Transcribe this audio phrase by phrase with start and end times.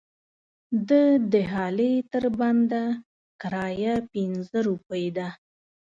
[0.89, 0.91] د
[1.31, 2.83] دهالې تر بنده
[3.41, 5.27] کرایه پنځه روپۍ ده.